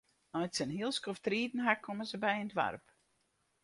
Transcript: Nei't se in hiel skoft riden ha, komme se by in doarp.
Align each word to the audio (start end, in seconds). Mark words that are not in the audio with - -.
Nei't 0.35 0.55
se 0.55 0.61
in 0.65 0.73
hiel 0.75 0.93
skoft 0.97 1.25
riden 1.31 1.63
ha, 1.65 1.73
komme 1.85 2.03
se 2.09 2.17
by 2.23 2.31
in 2.41 2.49
doarp. 2.53 2.85